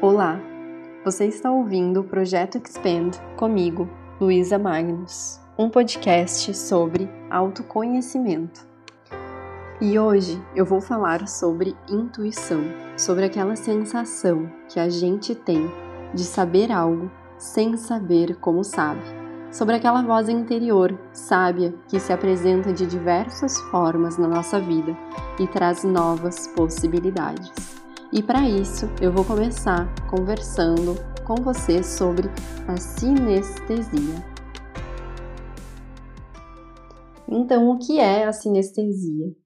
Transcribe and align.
Olá, 0.00 0.40
você 1.04 1.26
está 1.26 1.50
ouvindo 1.50 2.02
o 2.02 2.04
Projeto 2.04 2.56
Expand 2.56 3.10
comigo, 3.36 3.90
Luísa 4.20 4.56
Magnus, 4.56 5.40
um 5.58 5.68
podcast 5.68 6.54
sobre 6.54 7.10
autoconhecimento. 7.28 8.64
E 9.80 9.98
hoje 9.98 10.40
eu 10.54 10.64
vou 10.64 10.80
falar 10.80 11.26
sobre 11.26 11.76
intuição, 11.90 12.62
sobre 12.96 13.24
aquela 13.24 13.56
sensação 13.56 14.48
que 14.68 14.78
a 14.78 14.88
gente 14.88 15.34
tem 15.34 15.68
de 16.14 16.22
saber 16.22 16.70
algo 16.70 17.10
sem 17.36 17.76
saber 17.76 18.36
como 18.36 18.62
sabe, 18.62 19.02
sobre 19.50 19.74
aquela 19.74 20.02
voz 20.02 20.28
interior 20.28 20.96
sábia 21.12 21.74
que 21.88 21.98
se 21.98 22.12
apresenta 22.12 22.72
de 22.72 22.86
diversas 22.86 23.60
formas 23.62 24.16
na 24.16 24.28
nossa 24.28 24.60
vida 24.60 24.96
e 25.40 25.46
traz 25.48 25.82
novas 25.82 26.46
possibilidades. 26.46 27.77
E 28.10 28.22
para 28.22 28.48
isso, 28.48 28.86
eu 29.02 29.12
vou 29.12 29.22
começar 29.22 29.86
conversando 30.08 30.94
com 31.26 31.34
você 31.42 31.82
sobre 31.82 32.26
a 32.66 32.78
sinestesia. 32.78 34.24
Então, 37.28 37.68
o 37.68 37.78
que 37.78 38.00
é 38.00 38.24
a 38.24 38.32
sinestesia? 38.32 39.36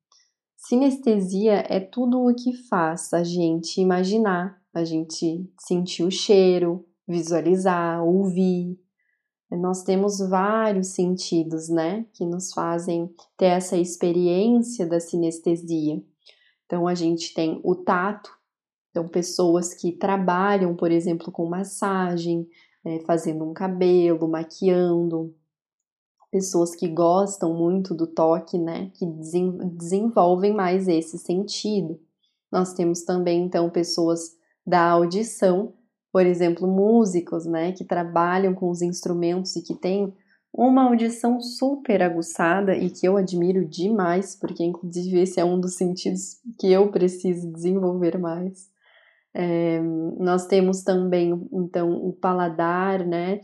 Sinestesia 0.57 1.65
é 1.69 1.81
tudo 1.81 2.23
o 2.23 2.33
que 2.33 2.53
faz 2.69 3.13
a 3.13 3.25
gente 3.25 3.81
imaginar, 3.81 4.63
a 4.73 4.85
gente 4.85 5.45
sentir 5.59 6.05
o 6.05 6.11
cheiro, 6.11 6.87
visualizar, 7.07 8.05
ouvir. 8.05 8.79
Nós 9.51 9.83
temos 9.83 10.21
vários 10.21 10.95
sentidos, 10.95 11.69
né, 11.69 12.07
que 12.13 12.25
nos 12.25 12.53
fazem 12.53 13.13
ter 13.37 13.47
essa 13.47 13.77
experiência 13.77 14.87
da 14.87 15.01
sinestesia. 15.01 16.01
Então, 16.65 16.87
a 16.87 16.95
gente 16.95 17.35
tem 17.35 17.61
o 17.65 17.75
tato, 17.75 18.31
então, 18.93 19.09
pessoas 19.09 19.73
que 19.73 19.91
trabalham, 19.91 20.77
por 20.77 20.93
exemplo, 20.93 21.33
com 21.33 21.47
massagem, 21.47 22.47
é, 22.85 23.01
fazendo 23.01 23.43
um 23.43 23.55
cabelo, 23.55 24.29
maquiando, 24.29 25.35
pessoas 26.31 26.75
que 26.75 26.87
gostam 26.89 27.55
muito 27.55 27.95
do 27.95 28.07
toque, 28.07 28.59
né, 28.59 28.91
que 28.95 29.07
desenvolvem 29.07 30.53
mais 30.53 30.89
esse 30.89 31.17
sentido. 31.19 31.99
Nós 32.51 32.75
temos 32.75 33.03
também, 33.03 33.45
então, 33.45 33.71
pessoas 33.71 34.37
da 34.67 34.91
audição, 34.91 35.73
por 36.13 36.27
exemplo, 36.27 36.69
músicos, 36.69 37.47
né, 37.47 37.73
que 37.73 37.87
trabalham 37.87 38.55
com 38.55 38.69
os 38.69 38.83
instrumentos 38.83 39.57
e 39.57 39.63
que 39.63 39.75
têm 39.75 40.15
uma 40.53 40.85
audição 40.85 41.41
super 41.41 42.03
aguçada 42.03 42.77
e 42.77 42.91
que 42.91 43.09
eu 43.09 43.17
admiro 43.17 43.65
demais, 43.65 44.37
porque 44.37 44.63
inclusive 44.63 45.19
esse 45.19 45.41
é 45.41 45.45
um 45.45 45.59
dos 45.59 45.77
sentidos 45.77 46.37
que 46.59 46.71
eu 46.71 46.91
preciso 46.91 47.51
desenvolver 47.51 48.19
mais. 48.19 48.72
É, 49.35 49.81
nós 50.19 50.47
temos 50.47 50.83
também, 50.83 51.33
então, 51.53 51.93
o 51.93 52.13
paladar, 52.13 53.07
né? 53.07 53.41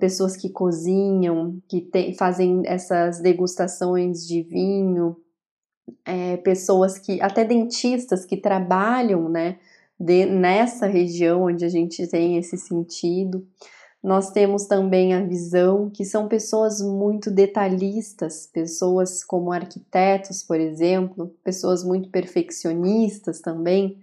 Pessoas 0.00 0.36
que 0.36 0.50
cozinham, 0.50 1.62
que 1.68 1.80
te, 1.80 2.12
fazem 2.14 2.62
essas 2.64 3.20
degustações 3.20 4.26
de 4.26 4.42
vinho, 4.42 5.16
é, 6.04 6.36
pessoas 6.38 6.98
que, 6.98 7.20
até 7.22 7.44
dentistas 7.44 8.24
que 8.24 8.36
trabalham, 8.36 9.28
né? 9.28 9.58
De, 9.98 10.26
nessa 10.26 10.86
região 10.86 11.44
onde 11.44 11.64
a 11.64 11.68
gente 11.68 12.06
tem 12.08 12.36
esse 12.36 12.56
sentido. 12.56 13.46
Nós 14.02 14.30
temos 14.30 14.66
também 14.66 15.12
a 15.12 15.22
visão, 15.22 15.90
que 15.90 16.04
são 16.04 16.28
pessoas 16.28 16.80
muito 16.80 17.30
detalhistas, 17.30 18.46
pessoas 18.46 19.24
como 19.24 19.52
arquitetos, 19.52 20.42
por 20.42 20.60
exemplo, 20.60 21.34
pessoas 21.42 21.82
muito 21.82 22.08
perfeccionistas 22.08 23.40
também, 23.40 23.98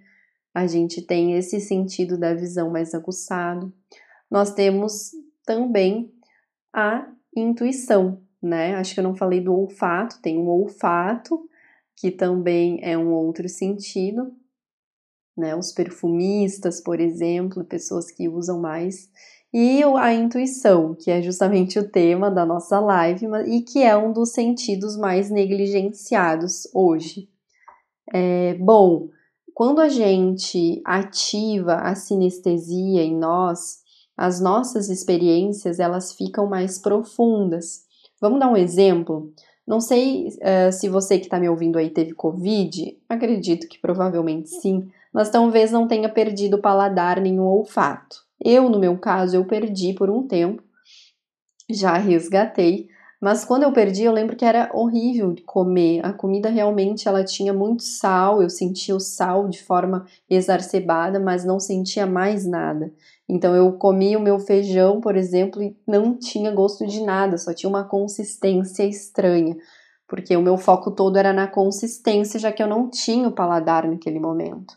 a 0.55 0.65
gente 0.67 1.01
tem 1.01 1.33
esse 1.33 1.59
sentido 1.59 2.17
da 2.17 2.33
visão 2.33 2.71
mais 2.71 2.95
aguçado. 2.95 3.73
Nós 4.31 4.53
temos 4.53 5.11
também 5.45 6.09
a 6.73 7.11
intuição, 7.35 8.21
né? 8.41 8.73
Acho 8.75 8.93
que 8.93 9.01
eu 9.01 9.03
não 9.03 9.13
falei 9.13 9.41
do 9.41 9.53
olfato, 9.53 10.21
tem 10.21 10.37
o 10.37 10.47
olfato, 10.47 11.49
que 11.93 12.09
também 12.09 12.79
é 12.81 12.97
um 12.97 13.11
outro 13.11 13.49
sentido, 13.49 14.33
né? 15.35 15.53
Os 15.53 15.73
perfumistas, 15.73 16.79
por 16.79 17.01
exemplo, 17.01 17.65
pessoas 17.65 18.09
que 18.09 18.29
usam 18.29 18.61
mais. 18.61 19.09
E 19.53 19.83
a 19.83 20.13
intuição, 20.13 20.95
que 20.95 21.11
é 21.11 21.21
justamente 21.21 21.77
o 21.77 21.89
tema 21.89 22.31
da 22.31 22.45
nossa 22.45 22.79
live 22.79 23.25
e 23.45 23.61
que 23.61 23.83
é 23.83 23.95
um 23.97 24.13
dos 24.13 24.31
sentidos 24.31 24.95
mais 24.95 25.29
negligenciados 25.29 26.65
hoje. 26.73 27.29
É, 28.13 28.53
bom, 28.53 29.09
quando 29.55 29.79
a 29.79 29.87
gente 29.87 30.81
ativa 30.83 31.75
a 31.75 31.95
sinestesia 31.95 33.01
em 33.01 33.15
nós, 33.15 33.79
as 34.17 34.41
nossas 34.41 34.89
experiências 34.89 35.79
elas 35.79 36.11
ficam 36.11 36.45
mais 36.45 36.77
profundas. 36.77 37.85
Vamos 38.19 38.41
dar 38.41 38.49
um 38.49 38.57
exemplo? 38.57 39.31
Não 39.65 39.79
sei 39.79 40.27
uh, 40.27 40.73
se 40.73 40.89
você 40.89 41.17
que 41.17 41.27
está 41.27 41.39
me 41.39 41.47
ouvindo 41.47 41.79
aí 41.79 41.89
teve 41.89 42.13
Covid, 42.13 42.97
acredito 43.07 43.69
que 43.69 43.79
provavelmente 43.79 44.49
sim, 44.49 44.89
mas 45.13 45.29
talvez 45.29 45.71
não 45.71 45.87
tenha 45.87 46.09
perdido 46.09 46.57
o 46.57 46.61
paladar 46.61 47.21
nem 47.21 47.39
o 47.39 47.45
olfato. 47.45 48.17
Eu, 48.43 48.69
no 48.69 48.77
meu 48.77 48.97
caso, 48.97 49.37
eu 49.37 49.45
perdi 49.45 49.93
por 49.93 50.09
um 50.09 50.27
tempo, 50.27 50.61
já 51.69 51.93
resgatei, 51.93 52.89
mas 53.25 53.43
quando 53.43 53.63
eu 53.63 53.71
perdi, 53.71 54.03
eu 54.03 54.11
lembro 54.11 54.35
que 54.35 54.45
era 54.45 54.69
horrível 54.71 55.33
comer. 55.47 55.99
A 56.05 56.13
comida 56.13 56.47
realmente 56.47 57.07
ela 57.07 57.23
tinha 57.23 57.51
muito 57.51 57.81
sal, 57.81 58.39
eu 58.39 58.51
sentia 58.51 58.95
o 58.95 58.99
sal 58.99 59.49
de 59.49 59.63
forma 59.63 60.05
exacerbada, 60.29 61.19
mas 61.19 61.43
não 61.43 61.59
sentia 61.59 62.05
mais 62.05 62.45
nada. 62.45 62.93
Então 63.27 63.55
eu 63.55 63.73
comia 63.79 64.19
o 64.19 64.21
meu 64.21 64.37
feijão, 64.37 65.01
por 65.01 65.15
exemplo, 65.15 65.63
e 65.63 65.75
não 65.87 66.15
tinha 66.15 66.51
gosto 66.51 66.85
de 66.85 67.01
nada, 67.01 67.35
só 67.39 67.51
tinha 67.51 67.67
uma 67.67 67.83
consistência 67.83 68.83
estranha, 68.83 69.57
porque 70.07 70.37
o 70.37 70.41
meu 70.43 70.55
foco 70.55 70.91
todo 70.91 71.17
era 71.17 71.33
na 71.33 71.47
consistência, 71.47 72.39
já 72.39 72.51
que 72.51 72.61
eu 72.61 72.67
não 72.67 72.87
tinha 72.87 73.27
o 73.27 73.33
paladar 73.33 73.87
naquele 73.87 74.19
momento. 74.19 74.75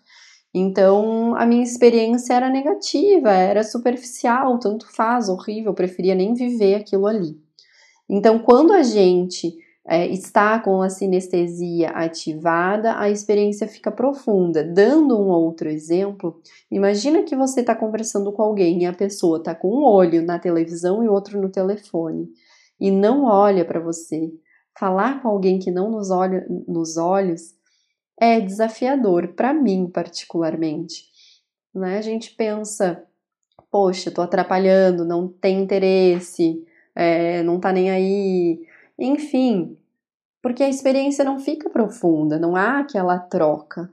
Então 0.55 1.35
a 1.37 1.45
minha 1.45 1.63
experiência 1.63 2.33
era 2.33 2.49
negativa, 2.49 3.31
era 3.31 3.63
superficial, 3.63 4.59
tanto 4.59 4.91
faz, 4.91 5.29
horrível, 5.29 5.73
eu 5.73 5.75
preferia 5.75 6.15
nem 6.15 6.33
viver 6.33 6.77
aquilo 6.77 7.07
ali. 7.07 7.47
Então, 8.09 8.39
quando 8.39 8.73
a 8.73 8.83
gente 8.83 9.57
é, 9.87 10.07
está 10.07 10.59
com 10.59 10.83
a 10.83 10.91
sinestesia 10.91 11.89
ativada, 11.91 12.99
a 12.99 13.09
experiência 13.09 13.67
fica 13.67 13.91
profunda. 13.91 14.63
Dando 14.63 15.19
um 15.19 15.29
outro 15.29 15.69
exemplo, 15.69 16.41
imagina 16.71 17.23
que 17.23 17.35
você 17.35 17.61
está 17.61 17.75
conversando 17.75 18.31
com 18.33 18.43
alguém 18.43 18.83
e 18.83 18.87
a 18.87 18.93
pessoa 18.93 19.39
está 19.39 19.55
com 19.55 19.69
um 19.69 19.85
olho 19.85 20.23
na 20.23 20.39
televisão 20.39 21.03
e 21.03 21.09
outro 21.09 21.41
no 21.41 21.49
telefone 21.49 22.29
e 22.79 22.91
não 22.91 23.25
olha 23.25 23.65
para 23.65 23.81
você. 23.81 24.31
Falar 24.79 25.23
com 25.23 25.29
alguém 25.29 25.59
que 25.59 25.71
não 25.71 25.91
nos 25.91 26.11
olha 26.11 26.47
nos 26.69 26.97
olhos 26.97 27.55
é 28.21 28.41
desafiador, 28.41 29.29
para 29.29 29.53
mim 29.53 29.89
particularmente. 29.91 31.05
Né? 31.75 31.99
A 31.99 32.03
gente 32.03 32.35
pensa, 32.35 33.03
poxa, 33.71 34.09
estou 34.09 34.23
atrapalhando, 34.23 35.05
não 35.05 35.29
tem 35.29 35.63
interesse, 35.63 36.65
é, 36.99 37.45
não 37.45 37.61
tá 37.61 37.73
nem 37.73 37.93
aí, 37.93 38.67
enfim, 38.99 39.79
porque 40.43 40.65
a 40.65 40.69
experiência 40.69 41.25
não 41.25 41.39
fica 41.39 41.71
profunda, 41.71 42.41
não 42.41 42.57
há 42.57 42.81
aquela 42.81 43.21
troca. 43.21 43.89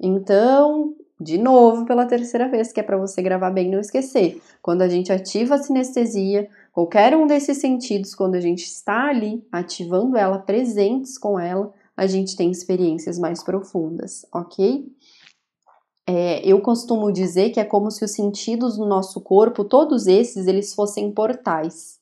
Então, 0.00 0.94
de 1.20 1.36
novo, 1.36 1.84
pela 1.84 2.06
terceira 2.06 2.48
vez, 2.48 2.72
que 2.72 2.80
é 2.80 2.82
para 2.82 2.96
você 2.96 3.20
gravar 3.20 3.50
bem 3.50 3.68
e 3.68 3.70
não 3.72 3.78
esquecer. 3.78 4.40
Quando 4.62 4.80
a 4.80 4.88
gente 4.88 5.12
ativa 5.12 5.56
a 5.56 5.58
sinestesia, 5.58 6.48
qualquer 6.72 7.14
um 7.14 7.26
desses 7.26 7.58
sentidos, 7.58 8.14
quando 8.14 8.36
a 8.36 8.40
gente 8.40 8.64
está 8.64 9.10
ali 9.10 9.46
ativando 9.52 10.16
ela, 10.16 10.38
presentes 10.38 11.18
com 11.18 11.38
ela, 11.38 11.74
a 11.94 12.06
gente 12.06 12.36
tem 12.36 12.50
experiências 12.50 13.18
mais 13.18 13.42
profundas, 13.42 14.24
ok? 14.32 14.90
É, 16.06 16.40
eu 16.48 16.58
costumo 16.62 17.12
dizer 17.12 17.50
que 17.50 17.60
é 17.60 17.64
como 17.66 17.90
se 17.90 18.02
os 18.02 18.12
sentidos 18.12 18.78
no 18.78 18.86
nosso 18.86 19.20
corpo, 19.20 19.62
todos 19.62 20.06
esses, 20.06 20.46
eles 20.46 20.72
fossem 20.72 21.12
portais 21.12 21.96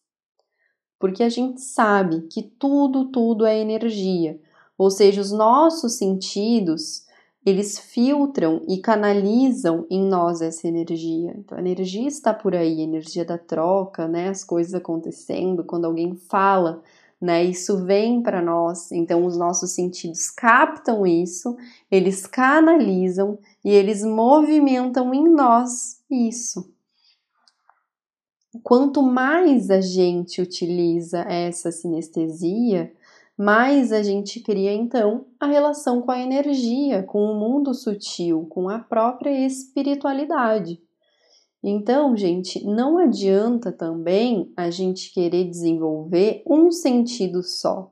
porque 1.04 1.22
a 1.22 1.28
gente 1.28 1.60
sabe 1.60 2.22
que 2.30 2.42
tudo, 2.42 3.10
tudo 3.10 3.44
é 3.44 3.58
energia. 3.58 4.40
Ou 4.78 4.90
seja, 4.90 5.20
os 5.20 5.30
nossos 5.30 5.98
sentidos, 5.98 7.04
eles 7.44 7.78
filtram 7.78 8.62
e 8.66 8.78
canalizam 8.78 9.86
em 9.90 10.02
nós 10.02 10.40
essa 10.40 10.66
energia. 10.66 11.34
Então, 11.36 11.58
a 11.58 11.60
energia 11.60 12.08
está 12.08 12.32
por 12.32 12.54
aí, 12.56 12.80
a 12.80 12.84
energia 12.84 13.22
da 13.22 13.36
troca, 13.36 14.08
né? 14.08 14.30
As 14.30 14.42
coisas 14.42 14.72
acontecendo, 14.72 15.62
quando 15.62 15.84
alguém 15.84 16.14
fala, 16.14 16.82
né? 17.20 17.44
Isso 17.44 17.84
vem 17.84 18.22
para 18.22 18.40
nós. 18.40 18.90
Então, 18.90 19.26
os 19.26 19.36
nossos 19.36 19.72
sentidos 19.72 20.30
captam 20.30 21.06
isso, 21.06 21.54
eles 21.90 22.26
canalizam 22.26 23.38
e 23.62 23.68
eles 23.68 24.02
movimentam 24.02 25.12
em 25.12 25.28
nós 25.28 26.00
isso 26.10 26.73
quanto 28.62 29.02
mais 29.02 29.70
a 29.70 29.80
gente 29.80 30.40
utiliza 30.40 31.20
essa 31.20 31.72
sinestesia, 31.72 32.92
mais 33.36 33.92
a 33.92 34.02
gente 34.02 34.40
cria 34.40 34.72
então 34.72 35.26
a 35.40 35.46
relação 35.46 36.00
com 36.00 36.10
a 36.10 36.20
energia, 36.20 37.02
com 37.02 37.24
o 37.24 37.34
mundo 37.34 37.74
sutil, 37.74 38.46
com 38.46 38.68
a 38.68 38.78
própria 38.78 39.30
espiritualidade. 39.44 40.80
Então, 41.62 42.16
gente, 42.16 42.64
não 42.64 42.98
adianta 42.98 43.72
também 43.72 44.52
a 44.56 44.70
gente 44.70 45.12
querer 45.12 45.44
desenvolver 45.48 46.42
um 46.46 46.70
sentido 46.70 47.42
só. 47.42 47.90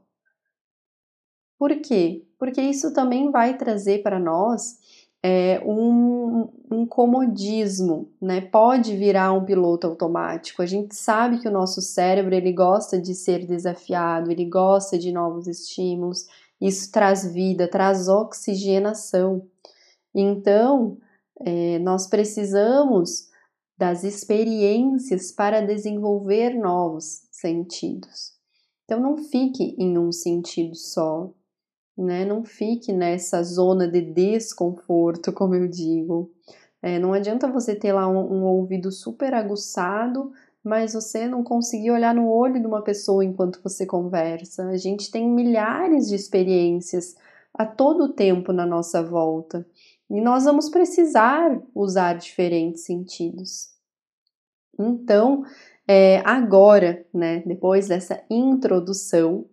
Por 1.58 1.74
quê? 1.80 2.26
Porque 2.38 2.60
isso 2.60 2.92
também 2.92 3.30
vai 3.30 3.56
trazer 3.56 4.02
para 4.02 4.18
nós 4.18 5.01
é, 5.22 5.62
um, 5.64 6.48
um 6.70 6.84
comodismo, 6.84 8.10
né? 8.20 8.40
Pode 8.40 8.96
virar 8.96 9.32
um 9.32 9.44
piloto 9.44 9.86
automático. 9.86 10.60
A 10.60 10.66
gente 10.66 10.96
sabe 10.96 11.38
que 11.38 11.46
o 11.46 11.52
nosso 11.52 11.80
cérebro 11.80 12.34
ele 12.34 12.52
gosta 12.52 13.00
de 13.00 13.14
ser 13.14 13.46
desafiado, 13.46 14.32
ele 14.32 14.44
gosta 14.44 14.98
de 14.98 15.12
novos 15.12 15.46
estímulos. 15.46 16.26
Isso 16.60 16.90
traz 16.90 17.24
vida, 17.32 17.68
traz 17.68 18.08
oxigenação. 18.08 19.46
Então, 20.14 20.98
é, 21.40 21.78
nós 21.78 22.08
precisamos 22.08 23.30
das 23.78 24.04
experiências 24.04 25.32
para 25.32 25.60
desenvolver 25.60 26.54
novos 26.54 27.22
sentidos. 27.30 28.32
Então, 28.84 29.00
não 29.00 29.16
fique 29.16 29.74
em 29.78 29.96
um 29.98 30.12
sentido 30.12 30.74
só, 30.74 31.32
né? 31.96 32.24
Não 32.24 32.44
fique 32.44 32.92
nessa 32.92 33.42
zona 33.42 33.86
de 33.86 34.00
desconforto, 34.00 35.32
como 35.34 35.54
eu 35.54 35.68
digo. 35.68 36.30
É, 36.80 36.98
não 36.98 37.12
adianta 37.12 37.50
você 37.50 37.74
ter 37.76 37.92
lá 37.92 38.08
um, 38.08 38.18
um, 38.18 38.44
ouvido 38.44 38.90
super 38.90 39.32
aguçado, 39.34 40.32
mas 40.64 40.94
você 40.94 41.26
não 41.26 41.44
conseguir 41.44 41.90
olhar 41.90 42.14
no 42.14 42.28
olho 42.28 42.60
de 42.60 42.66
uma 42.66 42.82
pessoa 42.82 43.24
enquanto 43.24 43.62
você 43.62 43.86
conversa. 43.86 44.66
A 44.68 44.76
gente 44.76 45.10
tem 45.10 45.28
milhares 45.28 46.08
de 46.08 46.16
experiências 46.16 47.14
a 47.54 47.66
todo 47.66 48.12
tempo 48.12 48.52
na 48.52 48.66
nossa 48.66 49.02
volta 49.02 49.66
e 50.10 50.20
nós 50.20 50.44
vamos 50.44 50.68
precisar 50.68 51.60
usar 51.74 52.14
diferentes 52.14 52.84
sentidos. 52.84 53.70
Então, 54.78 55.44
é, 55.86 56.22
agora, 56.24 57.04
né, 57.12 57.42
depois 57.46 57.88
dessa 57.88 58.22
introdução, 58.30 59.46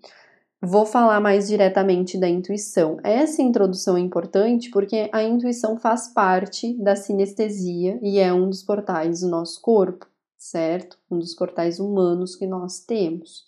Vou 0.61 0.85
falar 0.85 1.21
mais 1.21 1.47
diretamente 1.47 2.17
da 2.17 2.27
intuição. 2.27 2.97
Essa 3.01 3.41
introdução 3.41 3.95
é 3.95 4.01
importante 4.01 4.69
porque 4.69 5.09
a 5.13 5.23
intuição 5.23 5.77
faz 5.77 6.09
parte 6.13 6.73
da 6.73 6.97
sinestesia 6.97 7.97
e 8.01 8.19
é 8.19 8.33
um 8.33 8.50
dos 8.50 8.61
portais 8.61 9.21
do 9.21 9.29
nosso 9.29 9.61
corpo, 9.61 10.06
certo? 10.38 10.97
Um 11.09 11.17
dos 11.17 11.33
portais 11.33 11.79
humanos 11.79 12.35
que 12.35 12.45
nós 12.45 12.81
temos. 12.81 13.45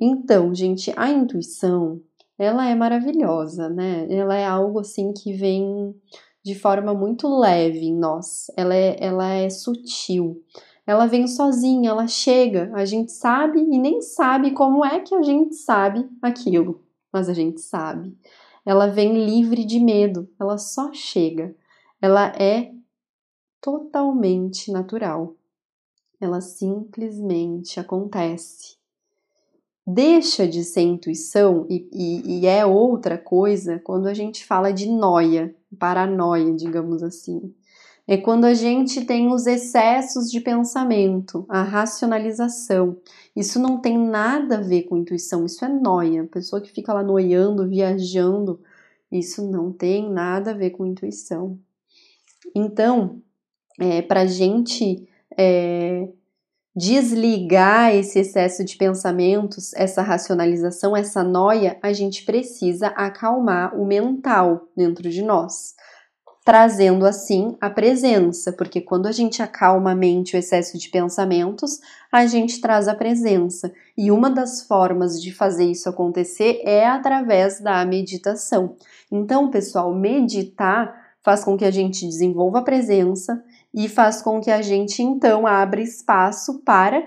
Então, 0.00 0.54
gente, 0.54 0.90
a 0.96 1.10
intuição, 1.10 2.00
ela 2.38 2.66
é 2.66 2.74
maravilhosa, 2.74 3.68
né? 3.68 4.06
Ela 4.08 4.34
é 4.34 4.46
algo 4.46 4.80
assim 4.80 5.12
que 5.12 5.34
vem 5.34 5.94
de 6.42 6.54
forma 6.54 6.94
muito 6.94 7.28
leve 7.28 7.84
em 7.84 7.94
nós. 7.94 8.46
Ela 8.56 8.74
é, 8.74 8.96
ela 8.98 9.28
é 9.28 9.50
sutil 9.50 10.42
ela 10.86 11.06
vem 11.06 11.28
sozinha, 11.28 11.90
ela 11.90 12.08
chega, 12.08 12.70
a 12.74 12.84
gente 12.84 13.12
sabe 13.12 13.60
e 13.60 13.78
nem 13.78 14.00
sabe 14.00 14.50
como 14.50 14.84
é 14.84 15.00
que 15.00 15.14
a 15.14 15.22
gente 15.22 15.54
sabe 15.54 16.08
aquilo, 16.20 16.82
mas 17.12 17.28
a 17.28 17.34
gente 17.34 17.60
sabe. 17.60 18.16
Ela 18.66 18.88
vem 18.88 19.24
livre 19.24 19.64
de 19.64 19.78
medo, 19.78 20.28
ela 20.38 20.58
só 20.58 20.92
chega. 20.92 21.54
Ela 22.00 22.28
é 22.36 22.72
totalmente 23.60 24.72
natural. 24.72 25.36
Ela 26.20 26.40
simplesmente 26.40 27.78
acontece. 27.78 28.76
Deixa 29.84 30.46
de 30.46 30.62
ser 30.62 30.82
intuição 30.82 31.66
e, 31.68 31.88
e, 31.92 32.40
e 32.40 32.46
é 32.46 32.64
outra 32.64 33.18
coisa 33.18 33.80
quando 33.80 34.06
a 34.06 34.14
gente 34.14 34.44
fala 34.44 34.72
de 34.72 34.88
noia, 34.88 35.54
paranoia, 35.76 36.52
digamos 36.54 37.02
assim 37.02 37.52
é 38.06 38.16
quando 38.16 38.44
a 38.44 38.54
gente 38.54 39.04
tem 39.04 39.32
os 39.32 39.46
excessos 39.46 40.30
de 40.30 40.40
pensamento, 40.40 41.46
a 41.48 41.62
racionalização. 41.62 42.96
Isso 43.34 43.60
não 43.60 43.80
tem 43.80 43.96
nada 43.96 44.58
a 44.58 44.60
ver 44.60 44.82
com 44.82 44.96
intuição, 44.96 45.44
isso 45.44 45.64
é 45.64 45.68
noia. 45.68 46.22
A 46.22 46.26
pessoa 46.26 46.60
que 46.60 46.72
fica 46.72 46.92
lá 46.92 47.02
noiando, 47.02 47.68
viajando, 47.68 48.60
isso 49.10 49.48
não 49.48 49.72
tem 49.72 50.10
nada 50.10 50.50
a 50.50 50.54
ver 50.54 50.70
com 50.70 50.84
intuição. 50.84 51.58
Então, 52.54 53.22
é, 53.78 54.02
para 54.02 54.22
a 54.22 54.26
gente 54.26 55.08
é, 55.38 56.08
desligar 56.74 57.94
esse 57.94 58.18
excesso 58.18 58.64
de 58.64 58.76
pensamentos, 58.76 59.72
essa 59.74 60.02
racionalização, 60.02 60.96
essa 60.96 61.22
noia, 61.22 61.78
a 61.80 61.92
gente 61.92 62.24
precisa 62.24 62.88
acalmar 62.88 63.78
o 63.78 63.86
mental 63.86 64.68
dentro 64.76 65.08
de 65.08 65.22
nós 65.22 65.74
trazendo 66.44 67.06
assim 67.06 67.56
a 67.60 67.70
presença, 67.70 68.52
porque 68.52 68.80
quando 68.80 69.06
a 69.06 69.12
gente 69.12 69.42
acalma 69.42 69.92
a 69.92 69.94
mente 69.94 70.34
o 70.34 70.38
excesso 70.38 70.76
de 70.76 70.88
pensamentos, 70.88 71.80
a 72.10 72.26
gente 72.26 72.60
traz 72.60 72.88
a 72.88 72.94
presença. 72.94 73.72
E 73.96 74.10
uma 74.10 74.28
das 74.28 74.62
formas 74.62 75.22
de 75.22 75.32
fazer 75.32 75.64
isso 75.64 75.88
acontecer 75.88 76.60
é 76.64 76.86
através 76.86 77.60
da 77.60 77.84
meditação. 77.84 78.76
Então, 79.10 79.50
pessoal, 79.50 79.94
meditar 79.94 81.00
faz 81.22 81.44
com 81.44 81.56
que 81.56 81.64
a 81.64 81.70
gente 81.70 82.04
desenvolva 82.04 82.58
a 82.58 82.64
presença 82.64 83.42
e 83.72 83.88
faz 83.88 84.20
com 84.20 84.40
que 84.40 84.50
a 84.50 84.60
gente 84.60 85.02
então 85.02 85.46
abra 85.46 85.80
espaço 85.80 86.60
para 86.64 87.06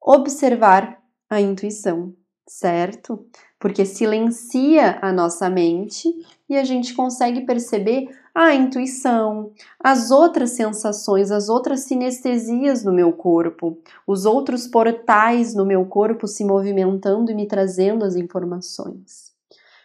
observar 0.00 1.02
a 1.28 1.40
intuição, 1.40 2.14
certo? 2.48 3.26
Porque 3.58 3.84
silencia 3.84 4.98
a 5.02 5.12
nossa 5.12 5.50
mente 5.50 6.14
e 6.48 6.56
a 6.56 6.64
gente 6.64 6.94
consegue 6.94 7.40
perceber 7.42 8.08
a 8.34 8.54
intuição, 8.54 9.50
as 9.82 10.12
outras 10.12 10.50
sensações, 10.50 11.32
as 11.32 11.48
outras 11.48 11.80
sinestesias 11.80 12.84
no 12.84 12.92
meu 12.92 13.12
corpo, 13.12 13.76
os 14.06 14.24
outros 14.24 14.66
portais 14.66 15.54
no 15.54 15.66
meu 15.66 15.84
corpo 15.86 16.28
se 16.28 16.44
movimentando 16.44 17.32
e 17.32 17.34
me 17.34 17.46
trazendo 17.46 18.04
as 18.04 18.14
informações. 18.14 19.32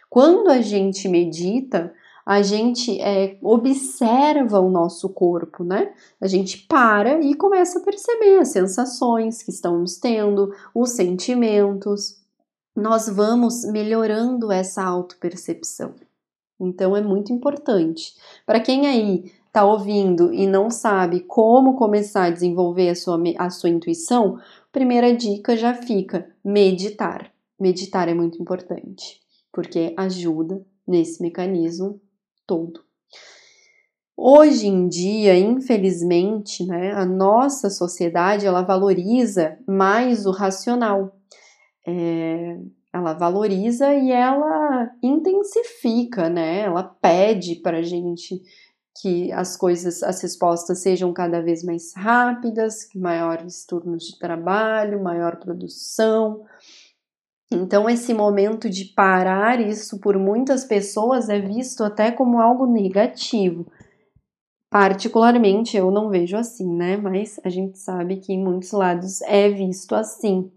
Quando 0.08 0.48
a 0.50 0.60
gente 0.60 1.08
medita, 1.08 1.92
a 2.24 2.40
gente 2.40 3.00
é, 3.00 3.36
observa 3.42 4.60
o 4.60 4.70
nosso 4.70 5.08
corpo, 5.08 5.62
né? 5.62 5.92
A 6.20 6.26
gente 6.26 6.58
para 6.58 7.20
e 7.20 7.34
começa 7.34 7.80
a 7.80 7.82
perceber 7.82 8.38
as 8.38 8.48
sensações 8.48 9.42
que 9.42 9.50
estamos 9.50 9.98
tendo, 9.98 10.54
os 10.74 10.90
sentimentos. 10.90 12.23
Nós 12.74 13.08
vamos 13.08 13.64
melhorando 13.64 14.50
essa 14.50 14.82
autopercepção. 14.82 15.94
Então 16.58 16.96
é 16.96 17.00
muito 17.00 17.32
importante. 17.32 18.14
Para 18.44 18.60
quem 18.60 18.86
aí 18.86 19.32
está 19.46 19.64
ouvindo 19.64 20.34
e 20.34 20.46
não 20.46 20.68
sabe 20.68 21.20
como 21.20 21.76
começar 21.76 22.24
a 22.24 22.30
desenvolver 22.30 22.88
a 22.88 22.94
sua, 22.96 23.22
a 23.38 23.50
sua 23.50 23.70
intuição, 23.70 24.40
primeira 24.72 25.14
dica 25.14 25.56
já 25.56 25.72
fica: 25.74 26.28
meditar. 26.44 27.32
Meditar 27.58 28.08
é 28.08 28.14
muito 28.14 28.42
importante, 28.42 29.20
porque 29.52 29.94
ajuda 29.96 30.60
nesse 30.86 31.22
mecanismo 31.22 32.00
todo. 32.44 32.80
Hoje 34.16 34.66
em 34.66 34.88
dia, 34.88 35.36
infelizmente, 35.36 36.64
né, 36.64 36.92
a 36.92 37.04
nossa 37.04 37.68
sociedade 37.68 38.46
ela 38.46 38.62
valoriza 38.62 39.58
mais 39.66 40.26
o 40.26 40.30
racional. 40.30 41.16
É, 41.86 42.58
ela 42.92 43.12
valoriza 43.12 43.92
e 43.94 44.10
ela 44.10 44.90
intensifica, 45.02 46.28
né? 46.28 46.60
Ela 46.60 46.82
pede 46.82 47.56
para 47.56 47.78
a 47.78 47.82
gente 47.82 48.40
que 49.00 49.32
as 49.32 49.56
coisas, 49.56 50.02
as 50.02 50.22
respostas 50.22 50.78
sejam 50.78 51.12
cada 51.12 51.42
vez 51.42 51.64
mais 51.64 51.92
rápidas, 51.96 52.88
maiores 52.94 53.66
turnos 53.66 54.04
de 54.04 54.18
trabalho, 54.18 55.02
maior 55.02 55.36
produção. 55.36 56.44
Então, 57.50 57.90
esse 57.90 58.14
momento 58.14 58.70
de 58.70 58.86
parar, 58.86 59.60
isso 59.60 60.00
por 60.00 60.18
muitas 60.18 60.64
pessoas 60.64 61.28
é 61.28 61.40
visto 61.40 61.82
até 61.82 62.10
como 62.10 62.40
algo 62.40 62.66
negativo. 62.66 63.66
Particularmente, 64.70 65.76
eu 65.76 65.90
não 65.90 66.08
vejo 66.08 66.36
assim, 66.36 66.68
né? 66.72 66.96
Mas 66.96 67.40
a 67.44 67.48
gente 67.48 67.78
sabe 67.78 68.16
que 68.16 68.32
em 68.32 68.42
muitos 68.42 68.72
lados 68.72 69.20
é 69.22 69.48
visto 69.48 69.94
assim. 69.94 70.50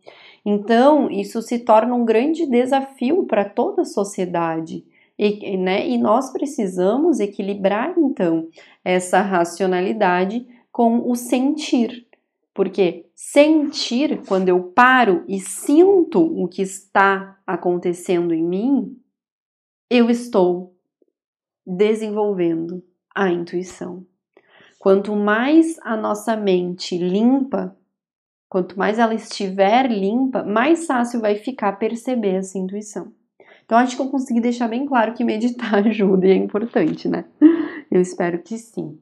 Então, 0.49 1.11
isso 1.11 1.41
se 1.41 1.59
torna 1.59 1.93
um 1.93 2.05
grande 2.05 2.45
desafio 2.45 3.25
para 3.25 3.43
toda 3.43 3.81
a 3.81 3.85
sociedade. 3.85 4.85
E, 5.19 5.57
né, 5.57 5.85
e 5.85 5.97
nós 5.97 6.31
precisamos 6.31 7.19
equilibrar, 7.19 7.93
então, 7.97 8.47
essa 8.81 9.19
racionalidade 9.19 10.47
com 10.71 11.11
o 11.11 11.15
sentir. 11.17 12.07
Porque 12.53 13.07
sentir, 13.13 14.21
quando 14.25 14.47
eu 14.47 14.63
paro 14.63 15.25
e 15.27 15.37
sinto 15.37 16.21
o 16.21 16.47
que 16.47 16.61
está 16.61 17.37
acontecendo 17.45 18.33
em 18.33 18.41
mim, 18.41 18.97
eu 19.89 20.09
estou 20.09 20.73
desenvolvendo 21.65 22.81
a 23.13 23.29
intuição. 23.29 24.05
Quanto 24.79 25.13
mais 25.13 25.77
a 25.81 25.97
nossa 25.97 26.37
mente 26.37 26.97
limpa, 26.97 27.76
Quanto 28.49 28.77
mais 28.77 28.97
ela 28.97 29.13
estiver 29.13 29.87
limpa, 29.91 30.43
mais 30.43 30.85
fácil 30.85 31.19
vai 31.19 31.35
ficar 31.35 31.73
perceber 31.73 32.35
essa 32.35 32.57
intuição. 32.57 33.11
Então, 33.65 33.77
acho 33.77 33.95
que 33.97 34.01
eu 34.01 34.09
consegui 34.09 34.39
deixar 34.39 34.69
bem 34.69 34.85
claro 34.85 35.13
que 35.13 35.23
meditar 35.23 35.75
ajuda 35.85 36.27
e 36.27 36.31
é 36.31 36.35
importante, 36.35 37.09
né? 37.09 37.25
Eu 37.91 38.01
espero 38.01 38.41
que 38.41 38.57
sim. 38.57 38.97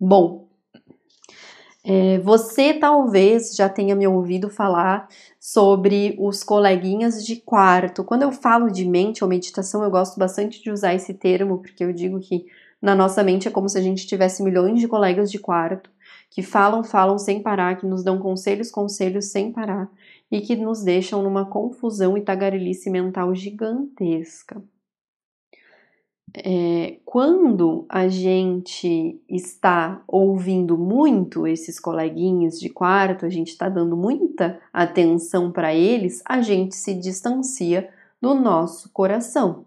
Bom, 0.00 0.48
É, 1.82 2.18
você 2.18 2.74
talvez 2.74 3.54
já 3.56 3.68
tenha 3.68 3.96
me 3.96 4.06
ouvido 4.06 4.50
falar 4.50 5.08
sobre 5.38 6.14
os 6.18 6.42
coleguinhas 6.44 7.24
de 7.24 7.36
quarto. 7.36 8.04
Quando 8.04 8.22
eu 8.22 8.30
falo 8.32 8.70
de 8.70 8.84
mente 8.84 9.24
ou 9.24 9.30
meditação, 9.30 9.82
eu 9.82 9.90
gosto 9.90 10.18
bastante 10.18 10.62
de 10.62 10.70
usar 10.70 10.94
esse 10.94 11.14
termo, 11.14 11.58
porque 11.58 11.82
eu 11.82 11.92
digo 11.92 12.20
que 12.20 12.44
na 12.82 12.94
nossa 12.94 13.22
mente 13.22 13.48
é 13.48 13.50
como 13.50 13.68
se 13.68 13.78
a 13.78 13.82
gente 13.82 14.06
tivesse 14.06 14.42
milhões 14.42 14.78
de 14.78 14.88
colegas 14.88 15.30
de 15.30 15.38
quarto 15.38 15.90
que 16.30 16.42
falam, 16.42 16.84
falam 16.84 17.18
sem 17.18 17.42
parar, 17.42 17.76
que 17.76 17.86
nos 17.86 18.04
dão 18.04 18.18
conselhos, 18.18 18.70
conselhos 18.70 19.26
sem 19.26 19.52
parar 19.52 19.90
e 20.30 20.40
que 20.40 20.54
nos 20.54 20.84
deixam 20.84 21.22
numa 21.22 21.44
confusão 21.44 22.16
e 22.16 22.22
tagarelice 22.22 22.88
mental 22.88 23.34
gigantesca. 23.34 24.62
É, 26.32 27.00
quando 27.04 27.84
a 27.88 28.06
gente 28.06 29.20
está 29.28 30.00
ouvindo 30.06 30.78
muito 30.78 31.44
esses 31.44 31.80
coleguinhas 31.80 32.60
de 32.60 32.68
quarto, 32.68 33.26
a 33.26 33.28
gente 33.28 33.48
está 33.48 33.68
dando 33.68 33.96
muita 33.96 34.60
atenção 34.72 35.50
para 35.50 35.74
eles, 35.74 36.22
a 36.24 36.40
gente 36.40 36.76
se 36.76 36.94
distancia 36.94 37.90
do 38.22 38.32
nosso 38.34 38.92
coração, 38.92 39.66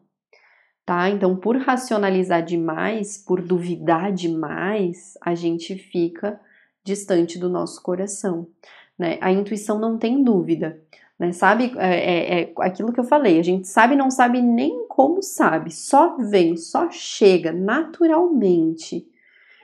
tá? 0.86 1.10
Então, 1.10 1.36
por 1.36 1.58
racionalizar 1.58 2.42
demais, 2.46 3.18
por 3.18 3.42
duvidar 3.42 4.14
demais, 4.14 5.18
a 5.22 5.36
gente 5.36 5.76
fica 5.76 6.40
distante 6.84 7.38
do 7.40 7.50
nosso 7.50 7.82
coração. 7.82 8.48
Né? 8.98 9.18
A 9.22 9.32
intuição 9.32 9.80
não 9.80 9.98
tem 9.98 10.24
dúvida. 10.24 10.80
Né? 11.18 11.32
Sabe, 11.32 11.74
é, 11.78 11.96
é, 11.96 12.42
é 12.42 12.54
aquilo 12.60 12.92
que 12.92 13.00
eu 13.00 13.04
falei, 13.04 13.40
a 13.40 13.44
gente 13.44 13.68
sabe 13.68 13.96
não 13.96 14.12
sabe 14.12 14.42
nem 14.42 14.88
como 14.88 15.22
sabe, 15.22 15.72
só 15.72 16.18
vem, 16.18 16.58
só 16.58 16.90
chega 16.92 17.52
naturalmente. 17.52 19.08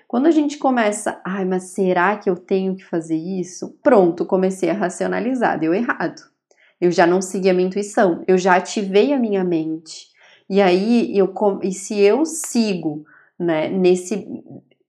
Quando 0.08 0.26
a 0.26 0.32
gente 0.32 0.58
começa, 0.58 1.22
ai, 1.24 1.46
mas 1.46 1.66
será 1.66 2.18
que 2.18 2.30
eu 2.30 2.36
tenho 2.36 2.76
que 2.76 2.84
fazer 2.84 3.16
isso? 3.16 3.78
Pronto, 3.84 4.26
comecei 4.26 4.70
a 4.70 4.74
racionalizar, 4.74 5.60
deu 5.60 5.72
errado. 5.74 6.22
Eu 6.82 6.90
já 6.90 7.06
não 7.06 7.22
segui 7.22 7.50
a 7.50 7.54
minha 7.54 7.68
intuição, 7.68 8.24
eu 8.28 8.38
já 8.38 8.56
ativei 8.56 9.14
a 9.14 9.20
minha 9.20 9.44
mente. 9.44 10.08
E 10.50 10.62
aí, 10.62 11.16
eu, 11.16 11.32
e 11.62 11.72
se 11.72 12.00
eu 12.00 12.26
sigo 12.26 13.06
né, 13.38 13.70
nesse, 13.70 14.28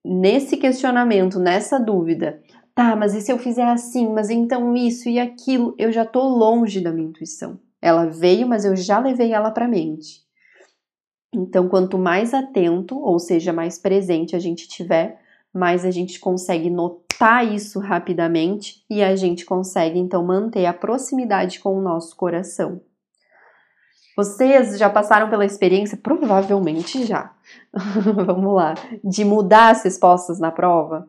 nesse 0.05 0.57
questionamento, 0.57 1.39
nessa 1.39 1.79
dúvida, 1.79 2.43
tá, 2.75 2.97
mas 2.97 3.15
e 3.15 3.21
se 3.21 3.33
eu 3.33 3.39
fizer 3.39 3.67
assim, 3.67 4.09
mas 4.09 4.31
então 4.31 4.75
isso 4.77 5.09
e 5.09 5.19
aquilo, 5.19 5.75
eu 5.79 5.93
já 5.93 6.05
tô 6.05 6.23
longe 6.23 6.81
da 6.81 6.93
minha 6.93 7.09
intuição. 7.09 7.59
Ela 7.81 8.07
veio, 8.07 8.47
mas 8.47 8.65
eu 8.65 8.77
já 8.77 8.99
levei 8.99 9.33
ela 9.33 9.51
para 9.51 9.69
mente. 9.69 10.23
Então, 11.33 11.69
quanto 11.69 11.97
mais 11.97 12.35
atento, 12.35 12.99
ou 12.99 13.19
seja, 13.19 13.53
mais 13.53 13.79
presente 13.79 14.35
a 14.35 14.39
gente 14.39 14.69
tiver, 14.69 15.21
mais 15.53 15.85
a 15.85 15.91
gente 15.91 16.19
consegue 16.19 16.69
notar 16.69 17.47
isso 17.47 17.79
rapidamente 17.79 18.85
e 18.91 19.03
a 19.03 19.15
gente 19.15 19.45
consegue 19.45 19.99
então 19.99 20.25
manter 20.25 20.67
a 20.67 20.73
proximidade 20.73 21.61
com 21.61 21.77
o 21.77 21.81
nosso 21.81 22.17
coração. 22.17 22.81
Vocês 24.17 24.79
já 24.79 24.91
passaram 24.91 25.31
pela 25.31 25.45
experiência, 25.45 25.99
provavelmente 26.01 27.05
já, 27.05 27.33
vamos 28.27 28.55
lá, 28.55 28.75
de 29.03 29.25
mudar 29.25 29.71
as 29.71 29.83
respostas 29.85 30.39
na 30.39 30.51
prova? 30.51 31.09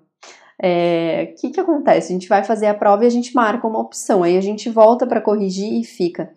O 0.61 0.63
é, 0.63 1.33
que, 1.39 1.49
que 1.49 1.59
acontece? 1.59 2.11
A 2.11 2.13
gente 2.13 2.29
vai 2.29 2.43
fazer 2.43 2.67
a 2.67 2.73
prova 2.73 3.03
e 3.03 3.07
a 3.07 3.11
gente 3.11 3.33
marca 3.33 3.67
uma 3.67 3.79
opção, 3.79 4.23
aí 4.23 4.37
a 4.37 4.41
gente 4.41 4.69
volta 4.69 5.07
para 5.07 5.19
corrigir 5.19 5.81
e 5.81 5.83
fica, 5.83 6.31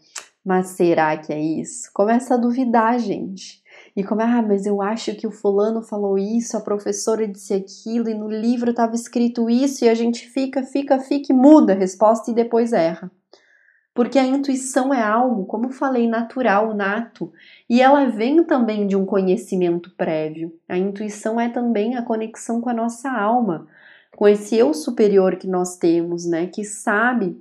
mas 0.45 0.69
será 0.69 1.17
que 1.17 1.33
é 1.33 1.39
isso? 1.39 1.91
Começa 1.93 2.35
a 2.35 2.39
duvidar, 2.39 2.99
gente. 2.99 3.63
E 3.97 4.03
como, 4.03 4.23
ah, 4.23 4.43
mas 4.43 4.67
eu 4.67 4.83
acho 4.83 5.15
que 5.15 5.27
o 5.27 5.31
fulano 5.31 5.81
falou 5.81 6.19
isso, 6.19 6.57
a 6.57 6.61
professora 6.61 7.29
disse 7.29 7.55
aquilo, 7.55 8.09
e 8.09 8.15
no 8.15 8.29
livro 8.29 8.71
estava 8.71 8.95
escrito 8.95 9.49
isso, 9.49 9.85
e 9.85 9.89
a 9.89 9.95
gente 9.95 10.29
fica, 10.29 10.65
fica, 10.65 10.99
fica 10.99 11.33
e 11.33 11.37
muda 11.37 11.73
a 11.73 11.77
resposta 11.77 12.31
e 12.31 12.35
depois 12.35 12.73
erra. 12.73 13.11
Porque 13.95 14.19
a 14.19 14.27
intuição 14.27 14.93
é 14.93 15.01
algo, 15.01 15.47
como 15.47 15.71
falei, 15.71 16.09
natural, 16.09 16.75
nato, 16.75 17.33
e 17.71 17.81
ela 17.81 18.07
vem 18.07 18.43
também 18.43 18.89
de 18.89 18.97
um 18.97 19.07
conhecimento 19.07 19.95
prévio. 19.97 20.53
A 20.69 20.77
intuição 20.77 21.41
é 21.41 21.49
também 21.49 21.97
a 21.97 22.03
conexão 22.03 22.61
com 22.61 22.69
a 22.69 22.75
nossa 22.75 23.09
alma, 23.09 23.69
com 24.17 24.27
esse 24.27 24.57
eu 24.57 24.75
superior 24.75 25.37
que 25.37 25.47
nós 25.47 25.77
temos, 25.77 26.27
né, 26.27 26.49
que 26.49 26.65
sabe 26.65 27.41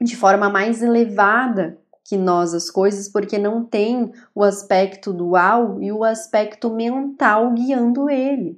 de 0.00 0.16
forma 0.16 0.48
mais 0.48 0.82
elevada 0.82 1.76
que 2.04 2.16
nós 2.16 2.54
as 2.54 2.70
coisas, 2.70 3.08
porque 3.08 3.36
não 3.36 3.64
tem 3.64 4.12
o 4.32 4.44
aspecto 4.44 5.12
dual 5.12 5.82
e 5.82 5.90
o 5.90 6.04
aspecto 6.04 6.70
mental 6.70 7.52
guiando 7.52 8.08
ele. 8.08 8.56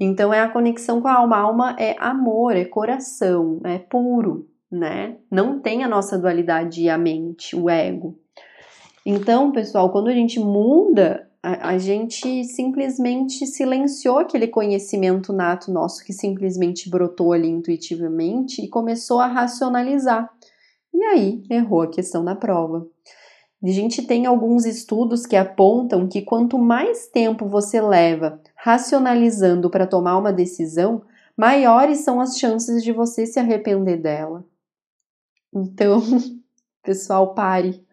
Então 0.00 0.32
é 0.32 0.40
a 0.40 0.48
conexão 0.48 1.00
com 1.00 1.08
a 1.08 1.14
alma. 1.14 1.36
A 1.36 1.40
alma 1.40 1.76
é 1.78 1.94
amor, 2.00 2.56
é 2.56 2.64
coração, 2.64 3.60
é 3.64 3.78
puro 3.78 4.48
né? 4.70 5.16
Não 5.30 5.60
tem 5.60 5.82
a 5.82 5.88
nossa 5.88 6.18
dualidade 6.18 6.82
e 6.82 6.90
a 6.90 6.98
mente, 6.98 7.56
o 7.56 7.68
ego. 7.68 8.18
Então, 9.04 9.50
pessoal, 9.50 9.90
quando 9.90 10.08
a 10.08 10.12
gente 10.12 10.38
muda, 10.38 11.28
a, 11.42 11.70
a, 11.70 11.78
gente 11.78 12.44
simplesmente 12.44 13.46
silenciou 13.46 14.18
aquele 14.18 14.48
conhecimento 14.48 15.32
nato 15.32 15.72
nosso 15.72 16.04
que 16.04 16.12
simplesmente 16.12 16.90
brotou 16.90 17.32
ali 17.32 17.48
intuitivamente 17.48 18.62
e 18.62 18.68
começou 18.68 19.20
a 19.20 19.26
racionalizar. 19.26 20.30
E 20.92 21.02
aí 21.04 21.42
errou 21.50 21.82
a 21.82 21.90
questão 21.90 22.24
da 22.24 22.34
prova. 22.34 22.86
A 23.62 23.68
gente 23.68 24.02
tem 24.02 24.26
alguns 24.26 24.64
estudos 24.64 25.26
que 25.26 25.36
apontam 25.36 26.06
que 26.06 26.22
quanto 26.22 26.58
mais 26.58 27.08
tempo 27.08 27.48
você 27.48 27.80
leva 27.80 28.40
racionalizando 28.54 29.68
para 29.70 29.86
tomar 29.86 30.16
uma 30.16 30.32
decisão, 30.32 31.02
maiores 31.36 31.98
são 31.98 32.20
as 32.20 32.38
chances 32.38 32.84
de 32.84 32.92
você 32.92 33.26
se 33.26 33.38
arrepender 33.38 33.96
dela. 33.96 34.44
Então, 35.54 36.02
pessoal, 36.82 37.34
pare. 37.34 37.86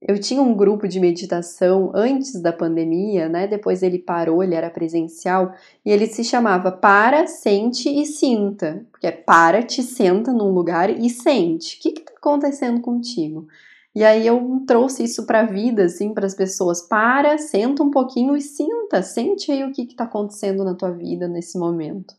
Eu 0.00 0.18
tinha 0.20 0.40
um 0.40 0.54
grupo 0.54 0.86
de 0.86 1.00
meditação 1.00 1.90
antes 1.92 2.40
da 2.40 2.52
pandemia, 2.52 3.28
né? 3.28 3.48
Depois 3.48 3.82
ele 3.82 3.98
parou, 3.98 4.44
ele 4.44 4.54
era 4.54 4.70
presencial 4.70 5.52
e 5.84 5.90
ele 5.90 6.06
se 6.06 6.22
chamava 6.22 6.70
Para, 6.70 7.26
Sente 7.26 7.88
e 7.88 8.06
Sinta. 8.06 8.86
Porque 8.92 9.08
é 9.08 9.12
para, 9.12 9.60
te 9.60 9.82
senta 9.82 10.32
num 10.32 10.50
lugar 10.50 10.88
e 10.88 11.10
sente. 11.10 11.76
O 11.76 11.80
que 11.80 12.00
está 12.00 12.12
acontecendo 12.16 12.80
contigo? 12.80 13.48
E 13.92 14.04
aí 14.04 14.24
eu 14.24 14.62
trouxe 14.64 15.02
isso 15.02 15.26
para 15.26 15.40
a 15.40 15.46
vida, 15.46 15.86
assim, 15.86 16.14
para 16.14 16.26
as 16.26 16.34
pessoas. 16.34 16.80
Para, 16.80 17.36
senta 17.36 17.82
um 17.82 17.90
pouquinho 17.90 18.36
e 18.36 18.40
sinta. 18.40 19.02
Sente 19.02 19.50
aí 19.50 19.64
o 19.64 19.72
que 19.72 19.82
está 19.82 20.04
acontecendo 20.04 20.62
na 20.62 20.76
tua 20.76 20.92
vida 20.92 21.26
nesse 21.26 21.58
momento. 21.58 22.14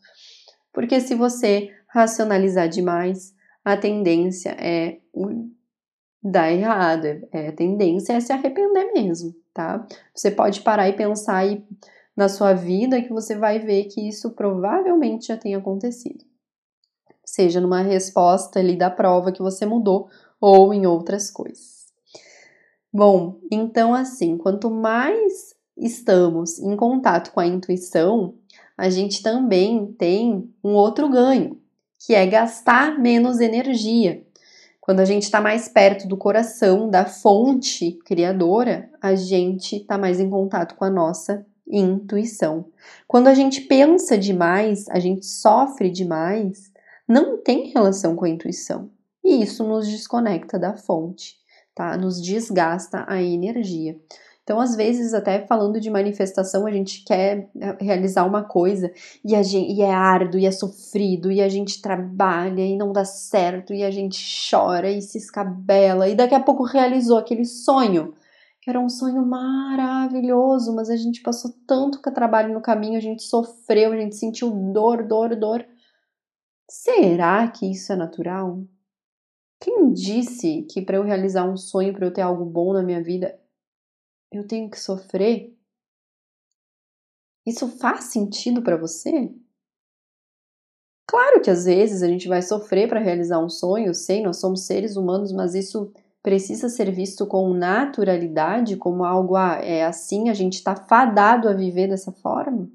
Porque 0.74 1.00
se 1.00 1.16
você 1.16 1.70
racionalizar 1.88 2.68
demais, 2.68 3.34
a 3.64 3.78
tendência 3.78 4.50
é 4.52 5.00
dar 6.22 6.52
errado, 6.52 7.06
é, 7.32 7.48
a 7.48 7.52
tendência 7.52 8.14
é 8.14 8.20
se 8.20 8.32
arrepender 8.32 8.92
mesmo, 8.94 9.34
tá? 9.54 9.86
Você 10.14 10.30
pode 10.30 10.62
parar 10.62 10.90
e 10.90 10.94
pensar 10.94 11.38
aí 11.38 11.66
na 12.16 12.28
sua 12.28 12.54
vida 12.54 13.02
que 13.02 13.10
você 13.10 13.38
vai 13.38 13.60
ver 13.60 13.86
que 13.86 14.08
isso 14.08 14.32
provavelmente 14.32 15.28
já 15.28 15.38
tem 15.38 15.56
acontecido. 15.56 16.26
Seja 17.26 17.62
numa 17.62 17.82
resposta 17.82 18.60
ali 18.60 18.76
da 18.76 18.90
prova 18.90 19.32
que 19.32 19.42
você 19.42 19.66
mudou 19.66 20.10
ou 20.42 20.74
em 20.74 20.86
outras 20.86 21.32
coisas. 21.32 21.88
Bom, 22.92 23.40
então 23.52 23.94
assim, 23.94 24.38
quanto 24.38 24.70
mais 24.70 25.56
estamos 25.78 26.60
em 26.60 26.76
contato 26.76 27.32
com 27.32 27.40
a 27.40 27.48
intuição, 27.48 28.34
a 28.78 28.90
gente 28.90 29.22
também 29.22 29.94
tem 29.94 30.54
um 30.64 30.74
outro 30.74 31.08
ganho, 31.08 31.62
que 32.00 32.16
é 32.16 32.26
gastar 32.26 32.98
menos 32.98 33.40
energia. 33.40 34.24
Quando 34.80 35.02
a 35.02 35.06
gente 35.06 35.24
está 35.24 35.40
mais 35.40 35.68
perto 35.68 36.08
do 36.08 36.18
coração, 36.18 36.90
da 36.90 37.06
fonte 37.06 38.00
criadora, 38.06 38.90
a 39.02 39.14
gente 39.14 39.76
está 39.76 39.98
mais 39.98 40.20
em 40.20 40.30
contato 40.30 40.76
com 40.76 40.86
a 40.86 40.90
nossa 40.90 41.46
intuição. 41.68 42.66
Quando 43.08 43.28
a 43.28 43.36
gente 43.36 43.62
pensa 43.62 44.18
demais, 44.18 44.90
a 44.90 44.98
gente 44.98 45.26
sofre 45.26 45.92
demais, 45.92 46.72
não 47.08 47.38
tem 47.38 47.70
relação 47.70 48.16
com 48.16 48.26
a 48.26 48.30
intuição. 48.30 48.90
E 49.24 49.44
isso 49.44 49.64
nos 49.64 49.88
desconecta 49.88 50.58
da 50.58 50.76
fonte, 50.76 51.36
tá? 51.76 51.96
Nos 51.96 52.20
desgasta 52.20 53.06
a 53.08 53.22
energia. 53.22 54.00
Então, 54.50 54.60
às 54.60 54.76
vezes, 54.76 55.14
até 55.14 55.46
falando 55.46 55.80
de 55.80 55.92
manifestação, 55.92 56.66
a 56.66 56.72
gente 56.72 57.04
quer 57.04 57.52
eh, 57.62 57.78
realizar 57.80 58.26
uma 58.26 58.44
coisa 58.44 58.92
e, 59.24 59.44
gente, 59.44 59.72
e 59.72 59.80
é 59.84 59.94
árduo, 59.94 60.40
e 60.40 60.48
é 60.48 60.52
sofrido, 60.52 61.32
e 61.32 61.40
a 61.40 61.48
gente 61.48 61.80
trabalha 61.80 62.66
e 62.66 62.76
não 62.76 62.92
dá 62.92 63.06
certo, 63.06 63.76
e 63.76 63.84
a 63.84 63.92
gente 63.92 64.20
chora 64.50 64.90
e 64.90 65.04
se 65.04 65.20
escabela, 65.20 66.10
e 66.10 66.16
daqui 66.16 66.34
a 66.34 66.40
pouco 66.40 66.64
realizou 66.64 67.20
aquele 67.20 67.46
sonho, 67.46 68.16
que 68.60 68.72
era 68.72 68.80
um 68.80 68.90
sonho 68.90 69.24
maravilhoso, 69.24 70.76
mas 70.76 70.90
a 70.90 70.96
gente 70.96 71.22
passou 71.22 71.54
tanto 71.68 72.02
trabalho 72.12 72.52
no 72.52 72.60
caminho, 72.60 72.98
a 72.98 73.02
gente 73.02 73.22
sofreu, 73.22 73.92
a 73.92 73.98
gente 73.98 74.16
sentiu 74.16 74.50
dor, 74.50 75.08
dor, 75.08 75.36
dor. 75.36 75.64
Será 76.68 77.48
que 77.50 77.70
isso 77.70 77.94
é 77.94 77.96
natural? 77.96 78.64
Quem 79.60 79.94
disse 79.94 80.64
que 80.64 80.82
para 80.82 80.98
eu 80.98 81.04
realizar 81.04 81.48
um 81.48 81.56
sonho, 81.56 81.94
para 81.94 82.08
eu 82.08 82.12
ter 82.12 82.22
algo 82.22 82.46
bom 82.46 82.74
na 82.74 82.82
minha 82.82 83.04
vida, 83.04 83.38
eu 84.32 84.48
tenho 84.48 84.70
que 84.70 84.80
sofrer? 84.80 85.56
Isso 87.46 87.68
faz 87.80 88.06
sentido 88.06 88.62
para 88.62 88.78
você? 88.78 89.34
Claro 91.08 91.42
que 91.42 91.50
às 91.50 91.66
vezes 91.66 92.04
a 92.04 92.08
gente 92.08 92.28
vai 92.28 92.42
sofrer 92.42 92.88
para 92.88 93.00
realizar 93.00 93.40
um 93.44 93.50
sonho, 93.50 93.96
sei, 93.96 94.22
nós 94.22 94.38
somos 94.38 94.66
seres 94.66 94.96
humanos, 94.96 95.32
mas 95.32 95.56
isso 95.56 95.92
precisa 96.22 96.70
ser 96.70 96.92
visto 96.92 97.26
com 97.26 97.52
naturalidade, 97.54 98.78
como 98.78 99.04
algo, 99.04 99.36
ah, 99.36 99.56
é 99.56 99.84
assim, 99.86 100.30
a 100.30 100.34
gente 100.34 100.56
está 100.56 100.76
fadado 100.76 101.50
a 101.50 101.54
viver 101.54 101.88
dessa 101.88 102.12
forma? 102.12 102.70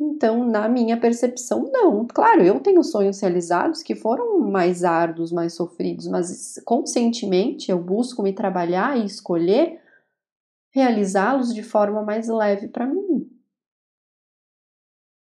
Então, 0.00 0.44
na 0.44 0.66
minha 0.68 0.98
percepção, 0.98 1.70
não. 1.70 2.06
Claro, 2.06 2.42
eu 2.42 2.58
tenho 2.58 2.82
sonhos 2.82 3.20
realizados 3.20 3.82
que 3.82 3.94
foram 3.94 4.40
mais 4.40 4.82
árduos, 4.82 5.30
mais 5.30 5.52
sofridos, 5.52 6.08
mas 6.08 6.60
conscientemente 6.64 7.70
eu 7.70 7.78
busco 7.78 8.22
me 8.22 8.32
trabalhar 8.32 8.98
e 8.98 9.04
escolher 9.04 9.79
realizá-los 10.70 11.54
de 11.54 11.62
forma 11.62 12.02
mais 12.02 12.28
leve 12.28 12.68
para 12.68 12.86
mim. 12.86 13.28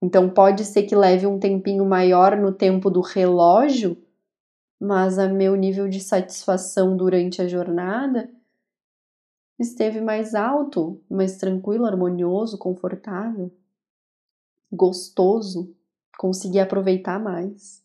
Então 0.01 0.29
pode 0.29 0.65
ser 0.65 0.83
que 0.83 0.95
leve 0.95 1.25
um 1.25 1.39
tempinho 1.39 1.85
maior 1.85 2.37
no 2.37 2.51
tempo 2.51 2.89
do 2.89 3.01
relógio, 3.01 3.97
mas 4.79 5.17
a 5.17 5.27
meu 5.27 5.55
nível 5.55 5.87
de 5.87 5.99
satisfação 5.99 6.97
durante 6.97 7.41
a 7.41 7.47
jornada 7.47 8.29
esteve 9.59 10.01
mais 10.01 10.35
alto, 10.35 11.01
mais 11.09 11.37
tranquilo, 11.37 11.85
harmonioso, 11.85 12.57
confortável, 12.57 13.51
gostoso, 14.71 15.73
consegui 16.17 16.59
aproveitar 16.59 17.19
mais. 17.19 17.82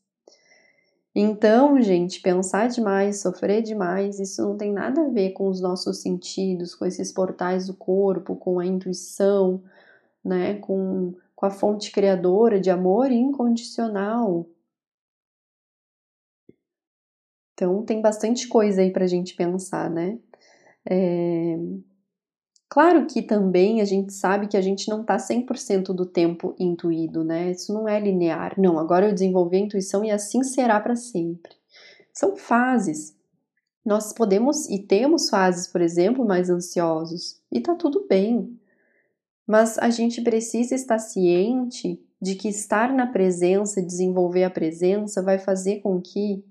Então, 1.20 1.80
gente, 1.82 2.20
pensar 2.20 2.68
demais, 2.68 3.20
sofrer 3.22 3.60
demais, 3.60 4.20
isso 4.20 4.40
não 4.40 4.56
tem 4.56 4.72
nada 4.72 5.00
a 5.02 5.08
ver 5.08 5.32
com 5.32 5.48
os 5.48 5.60
nossos 5.60 6.00
sentidos, 6.00 6.76
com 6.76 6.86
esses 6.86 7.10
portais 7.10 7.66
do 7.66 7.74
corpo, 7.74 8.36
com 8.36 8.60
a 8.60 8.64
intuição, 8.66 9.60
né, 10.24 10.54
com 10.60 11.14
com 11.34 11.46
a 11.46 11.50
fonte 11.50 11.92
criadora 11.92 12.60
de 12.60 12.70
amor 12.70 13.12
incondicional. 13.12 14.46
Então, 17.54 17.84
tem 17.84 18.00
bastante 18.00 18.48
coisa 18.48 18.82
aí 18.82 18.92
para 18.92 19.04
a 19.04 19.08
gente 19.08 19.34
pensar, 19.34 19.90
né? 19.90 20.18
É... 20.88 21.56
Claro 22.70 23.06
que 23.06 23.22
também 23.22 23.80
a 23.80 23.84
gente 23.84 24.12
sabe 24.12 24.46
que 24.46 24.56
a 24.56 24.60
gente 24.60 24.90
não 24.90 25.00
está 25.00 25.16
100% 25.16 25.94
do 25.94 26.04
tempo 26.04 26.54
intuído, 26.58 27.24
né? 27.24 27.50
Isso 27.50 27.72
não 27.72 27.88
é 27.88 27.98
linear. 27.98 28.60
Não, 28.60 28.78
agora 28.78 29.08
eu 29.08 29.12
desenvolvi 29.12 29.56
a 29.56 29.60
intuição 29.60 30.04
e 30.04 30.10
assim 30.10 30.42
será 30.42 30.78
para 30.78 30.94
sempre. 30.94 31.52
São 32.12 32.36
fases. 32.36 33.16
Nós 33.84 34.12
podemos 34.12 34.68
e 34.68 34.80
temos 34.80 35.30
fases, 35.30 35.66
por 35.66 35.80
exemplo, 35.80 36.26
mais 36.26 36.50
ansiosos, 36.50 37.40
e 37.50 37.58
tá 37.58 37.74
tudo 37.74 38.06
bem. 38.06 38.58
Mas 39.46 39.78
a 39.78 39.88
gente 39.88 40.20
precisa 40.20 40.74
estar 40.74 40.98
ciente 40.98 41.98
de 42.20 42.34
que 42.34 42.48
estar 42.48 42.92
na 42.92 43.06
presença, 43.06 43.80
desenvolver 43.80 44.44
a 44.44 44.50
presença, 44.50 45.22
vai 45.22 45.38
fazer 45.38 45.80
com 45.80 46.02
que 46.02 46.44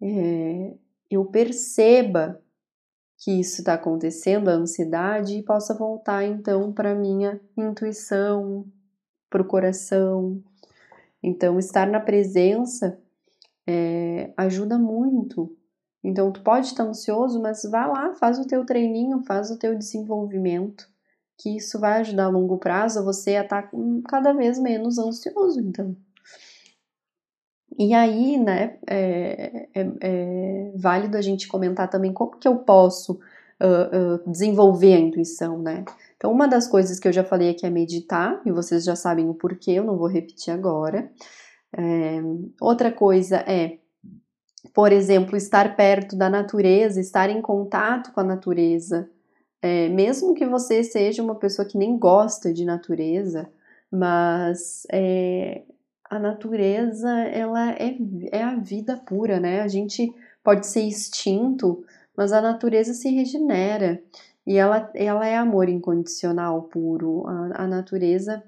é, 0.00 0.72
eu 1.10 1.26
perceba 1.26 2.40
que 3.18 3.40
isso 3.40 3.60
está 3.60 3.74
acontecendo, 3.74 4.48
a 4.48 4.54
ansiedade, 4.54 5.38
e 5.38 5.42
possa 5.42 5.74
voltar 5.74 6.24
então 6.24 6.72
para 6.72 6.94
minha 6.94 7.40
intuição, 7.56 8.64
para 9.30 9.42
o 9.42 9.46
coração. 9.46 10.42
Então, 11.22 11.58
estar 11.58 11.86
na 11.86 12.00
presença 12.00 12.98
é, 13.66 14.32
ajuda 14.36 14.78
muito. 14.78 15.56
Então, 16.04 16.30
tu 16.30 16.42
pode 16.42 16.66
estar 16.66 16.84
ansioso, 16.84 17.40
mas 17.40 17.62
vá 17.64 17.86
lá, 17.86 18.14
faz 18.14 18.38
o 18.38 18.46
teu 18.46 18.64
treininho, 18.64 19.24
faz 19.24 19.50
o 19.50 19.58
teu 19.58 19.76
desenvolvimento 19.76 20.88
que 21.38 21.56
isso 21.56 21.78
vai 21.78 22.00
ajudar 22.00 22.24
a 22.24 22.30
longo 22.30 22.58
prazo 22.58 23.04
você 23.04 23.36
a 23.36 23.42
estar 23.42 23.62
tá 23.62 23.70
cada 24.08 24.32
vez 24.32 24.58
menos 24.58 24.98
ansioso, 24.98 25.60
então. 25.60 25.96
E 27.78 27.92
aí, 27.92 28.38
né, 28.38 28.78
é, 28.86 29.68
é, 29.74 29.86
é 30.00 30.72
válido 30.76 31.16
a 31.16 31.20
gente 31.20 31.46
comentar 31.46 31.90
também 31.90 32.12
como 32.12 32.36
que 32.38 32.48
eu 32.48 32.56
posso 32.56 33.12
uh, 33.60 34.24
uh, 34.24 34.30
desenvolver 34.30 34.94
a 34.94 34.98
intuição, 34.98 35.58
né? 35.58 35.84
Então, 36.16 36.32
uma 36.32 36.48
das 36.48 36.66
coisas 36.66 36.98
que 36.98 37.06
eu 37.06 37.12
já 37.12 37.22
falei 37.22 37.50
aqui 37.50 37.66
é 37.66 37.70
meditar, 37.70 38.40
e 38.46 38.50
vocês 38.50 38.84
já 38.84 38.96
sabem 38.96 39.28
o 39.28 39.34
porquê, 39.34 39.72
eu 39.72 39.84
não 39.84 39.98
vou 39.98 40.08
repetir 40.08 40.52
agora. 40.52 41.10
É, 41.76 42.22
outra 42.60 42.90
coisa 42.90 43.36
é, 43.46 43.78
por 44.72 44.92
exemplo, 44.92 45.36
estar 45.36 45.76
perto 45.76 46.16
da 46.16 46.30
natureza, 46.30 47.00
estar 47.00 47.28
em 47.28 47.42
contato 47.42 48.12
com 48.12 48.20
a 48.20 48.24
natureza, 48.24 49.10
é, 49.60 49.88
mesmo 49.88 50.34
que 50.34 50.46
você 50.46 50.82
seja 50.82 51.22
uma 51.22 51.34
pessoa 51.34 51.66
que 51.66 51.76
nem 51.76 51.98
gosta 51.98 52.52
de 52.52 52.64
natureza, 52.64 53.50
mas 53.90 54.86
é, 54.92 55.62
a 56.08 56.18
natureza 56.18 57.10
ela 57.10 57.72
é, 57.72 57.96
é 58.32 58.42
a 58.42 58.56
vida 58.56 58.96
pura, 58.96 59.40
né? 59.40 59.60
A 59.60 59.68
gente 59.68 60.12
pode 60.42 60.66
ser 60.66 60.82
extinto, 60.82 61.84
mas 62.16 62.32
a 62.32 62.40
natureza 62.40 62.94
se 62.94 63.10
regenera 63.10 64.02
e 64.46 64.56
ela, 64.56 64.90
ela 64.94 65.26
é 65.26 65.36
amor 65.36 65.68
incondicional 65.68 66.62
puro. 66.64 67.26
A, 67.26 67.64
a 67.64 67.66
natureza 67.66 68.42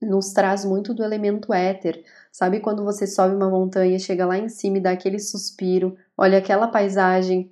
nos 0.00 0.32
traz 0.32 0.64
muito 0.64 0.94
do 0.94 1.02
elemento 1.04 1.52
éter. 1.52 2.04
Sabe 2.32 2.60
quando 2.60 2.84
você 2.84 3.06
sobe 3.06 3.34
uma 3.34 3.50
montanha, 3.50 3.98
chega 3.98 4.26
lá 4.26 4.38
em 4.38 4.48
cima 4.48 4.78
e 4.78 4.80
dá 4.80 4.92
aquele 4.92 5.18
suspiro, 5.18 5.96
olha 6.16 6.38
aquela 6.38 6.68
paisagem, 6.68 7.50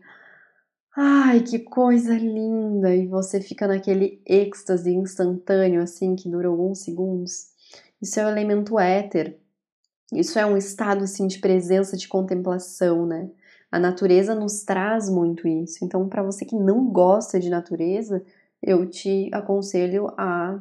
Ai, 0.98 1.42
que 1.42 1.58
coisa 1.58 2.16
linda! 2.16 2.94
E 2.94 3.06
você 3.06 3.38
fica 3.38 3.66
naquele 3.66 4.22
êxtase 4.24 4.90
instantâneo, 4.90 5.82
assim, 5.82 6.16
que 6.16 6.26
dura 6.26 6.48
alguns 6.48 6.78
segundos. 6.84 7.48
Isso 8.00 8.20
é 8.20 8.26
o 8.26 8.28
elemento 8.28 8.78
éter. 8.78 9.38
Isso 10.12 10.38
é 10.38 10.46
um 10.46 10.56
estado, 10.56 11.04
assim, 11.04 11.26
de 11.26 11.38
presença, 11.38 11.96
de 11.96 12.06
contemplação, 12.06 13.06
né? 13.06 13.30
A 13.70 13.78
natureza 13.78 14.34
nos 14.34 14.62
traz 14.62 15.10
muito 15.10 15.48
isso. 15.48 15.84
Então, 15.84 16.08
para 16.08 16.22
você 16.22 16.44
que 16.44 16.54
não 16.54 16.86
gosta 16.88 17.40
de 17.40 17.50
natureza, 17.50 18.24
eu 18.62 18.88
te 18.88 19.28
aconselho 19.32 20.08
a 20.16 20.60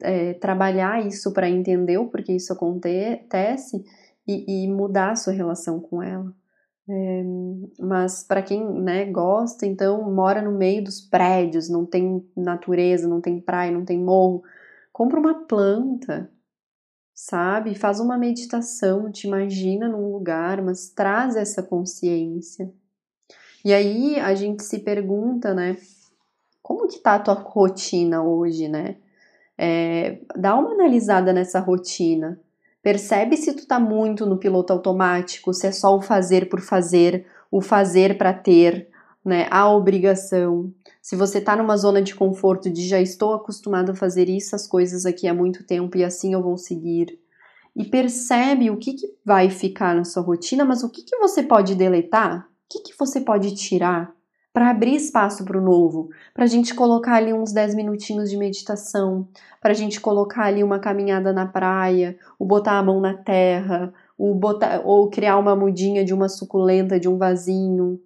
é, 0.00 0.34
trabalhar 0.34 1.06
isso 1.06 1.32
para 1.32 1.48
entender 1.48 1.98
o 1.98 2.08
porquê 2.08 2.32
isso 2.32 2.52
acontece 2.52 3.84
e, 4.26 4.64
e 4.64 4.68
mudar 4.68 5.12
a 5.12 5.16
sua 5.16 5.32
relação 5.32 5.80
com 5.80 6.02
ela. 6.02 6.32
É, 6.88 7.22
mas 7.78 8.24
para 8.24 8.42
quem 8.42 8.64
né, 8.80 9.04
gosta, 9.04 9.64
então 9.64 10.10
mora 10.12 10.42
no 10.42 10.50
meio 10.50 10.82
dos 10.82 11.00
prédios, 11.00 11.68
não 11.68 11.86
tem 11.86 12.26
natureza, 12.36 13.06
não 13.06 13.20
tem 13.20 13.40
praia, 13.40 13.70
não 13.70 13.84
tem 13.84 13.98
morro, 13.98 14.42
compra 14.92 15.20
uma 15.20 15.46
planta, 15.46 16.28
sabe? 17.20 17.74
Faz 17.74 18.00
uma 18.00 18.16
meditação, 18.16 19.12
te 19.12 19.26
imagina 19.26 19.86
num 19.86 20.10
lugar, 20.10 20.62
mas 20.62 20.88
traz 20.88 21.36
essa 21.36 21.62
consciência. 21.62 22.72
E 23.62 23.74
aí 23.74 24.18
a 24.18 24.34
gente 24.34 24.62
se 24.64 24.78
pergunta, 24.78 25.52
né? 25.52 25.76
Como 26.62 26.88
que 26.88 26.98
tá 26.98 27.16
a 27.16 27.18
tua 27.18 27.34
rotina 27.34 28.22
hoje, 28.22 28.68
né? 28.68 28.96
É, 29.58 30.18
dá 30.34 30.56
uma 30.56 30.72
analisada 30.72 31.30
nessa 31.30 31.60
rotina. 31.60 32.40
Percebe 32.82 33.36
se 33.36 33.52
tu 33.52 33.66
tá 33.66 33.78
muito 33.78 34.24
no 34.24 34.38
piloto 34.38 34.72
automático, 34.72 35.52
se 35.52 35.66
é 35.66 35.72
só 35.72 35.94
o 35.94 36.00
fazer 36.00 36.48
por 36.48 36.62
fazer, 36.62 37.26
o 37.50 37.60
fazer 37.60 38.16
para 38.16 38.32
ter, 38.32 38.88
né, 39.24 39.46
a 39.50 39.68
obrigação. 39.70 40.72
Se 41.02 41.16
você 41.16 41.40
tá 41.40 41.56
numa 41.56 41.76
zona 41.76 42.02
de 42.02 42.14
conforto 42.14 42.70
de 42.70 42.86
já 42.86 43.00
estou 43.00 43.34
acostumado 43.34 43.92
a 43.92 43.94
fazer 43.94 44.28
isso, 44.28 44.56
as 44.56 44.66
coisas 44.66 45.04
aqui 45.06 45.26
há 45.28 45.34
muito 45.34 45.64
tempo 45.64 45.96
e 45.96 46.04
assim 46.04 46.32
eu 46.32 46.42
vou 46.42 46.56
seguir. 46.56 47.18
E 47.76 47.84
percebe 47.84 48.70
o 48.70 48.76
que, 48.76 48.94
que 48.94 49.06
vai 49.24 49.48
ficar 49.48 49.94
na 49.94 50.04
sua 50.04 50.22
rotina, 50.22 50.64
mas 50.64 50.82
o 50.82 50.90
que, 50.90 51.02
que 51.02 51.16
você 51.18 51.42
pode 51.42 51.74
deletar? 51.74 52.40
O 52.40 52.44
que, 52.68 52.90
que 52.90 52.98
você 52.98 53.20
pode 53.20 53.54
tirar? 53.54 54.12
para 54.52 54.70
abrir 54.70 54.96
espaço 54.96 55.44
para 55.44 55.58
o 55.58 55.60
novo, 55.60 56.10
para 56.34 56.44
a 56.44 56.46
gente 56.46 56.74
colocar 56.74 57.14
ali 57.14 57.32
uns 57.32 57.52
10 57.52 57.74
minutinhos 57.74 58.28
de 58.28 58.36
meditação, 58.36 59.28
para 59.60 59.70
a 59.70 59.74
gente 59.74 60.00
colocar 60.00 60.44
ali 60.44 60.64
uma 60.64 60.80
caminhada 60.80 61.32
na 61.32 61.46
praia, 61.46 62.18
o 62.38 62.44
botar 62.44 62.78
a 62.78 62.82
mão 62.82 63.00
na 63.00 63.14
terra, 63.14 63.92
o 64.18 64.34
botar, 64.34 64.82
ou 64.84 65.08
criar 65.08 65.38
uma 65.38 65.54
mudinha 65.54 66.04
de 66.04 66.12
uma 66.12 66.28
suculenta, 66.28 66.98
de 66.98 67.08
um 67.08 67.16
vasinho, 67.16 68.00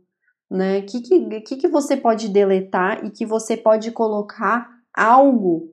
né? 0.55 0.79
O 0.79 0.87
que, 0.87 1.41
que, 1.41 1.57
que 1.57 1.69
você 1.69 1.97
pode 1.97 2.29
deletar 2.29 3.05
e 3.05 3.11
que 3.11 3.27
você 3.27 3.57
pode 3.57 3.91
colocar 3.91 4.71
algo 4.95 5.73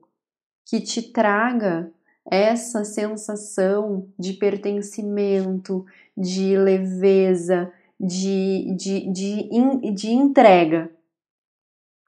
que 0.66 0.80
te 0.80 1.12
traga 1.12 1.92
essa 2.28 2.84
sensação 2.84 4.08
de 4.18 4.32
pertencimento, 4.32 5.84
de 6.16 6.56
leveza, 6.56 7.72
de, 7.98 8.74
de, 8.76 9.12
de, 9.12 9.48
in, 9.52 9.94
de 9.94 10.10
entrega. 10.10 10.90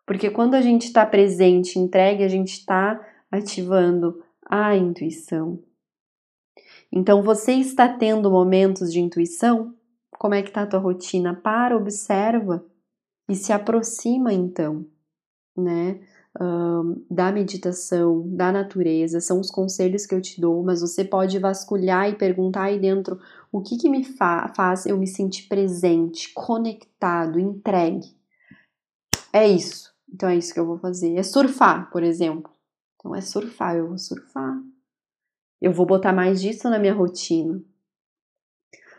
Porque 0.05 0.29
quando 0.29 0.55
a 0.55 0.61
gente 0.61 0.87
está 0.87 1.07
presente, 1.07 1.79
entregue, 1.79 2.25
a 2.25 2.29
gente 2.29 2.55
está 2.55 3.01
ativando 3.31 4.21
a 4.45 4.77
intuição. 4.77 5.63
Então, 6.91 7.23
você 7.23 7.53
está 7.53 7.89
tendo 7.89 8.31
momentos 8.31 8.93
de 8.93 9.01
intuição? 9.01 9.75
Como 10.25 10.33
é 10.33 10.41
que 10.41 10.49
está 10.49 10.63
a 10.63 10.67
tua 10.67 10.81
rotina? 10.81 11.35
Para, 11.35 11.77
observa 11.77 12.65
e 13.29 13.35
se 13.35 13.53
aproxima 13.53 14.33
então, 14.33 14.87
né? 15.55 16.01
da 17.11 17.31
meditação, 17.31 18.27
da 18.35 18.51
natureza, 18.51 19.21
são 19.21 19.39
os 19.39 19.51
conselhos 19.51 20.07
que 20.07 20.15
eu 20.15 20.23
te 20.23 20.41
dou, 20.41 20.63
mas 20.63 20.81
você 20.81 21.05
pode 21.05 21.39
vasculhar 21.39 22.09
e 22.09 22.17
perguntar 22.17 22.63
aí 22.63 22.81
dentro 22.81 23.21
o 23.53 23.61
que, 23.61 23.77
que 23.77 23.91
me 23.91 24.03
fa 24.03 24.51
faz 24.57 24.87
eu 24.87 24.97
me 24.97 25.07
sentir 25.07 25.47
presente, 25.47 26.33
conectado, 26.33 27.39
entregue. 27.39 28.17
É 29.31 29.47
isso. 29.47 29.93
Então 30.11 30.31
é 30.31 30.37
isso 30.37 30.55
que 30.55 30.59
eu 30.59 30.67
vou 30.67 30.79
fazer. 30.79 31.17
É 31.17 31.23
surfar, 31.23 31.91
por 31.91 32.03
exemplo. 32.03 32.51
Então 32.97 33.15
é 33.15 33.21
surfar, 33.21 33.77
eu 33.77 33.89
vou 33.89 33.99
surfar. 33.99 34.59
Eu 35.61 35.71
vou 35.71 35.85
botar 35.85 36.15
mais 36.15 36.41
disso 36.41 36.71
na 36.71 36.79
minha 36.79 36.95
rotina 36.95 37.63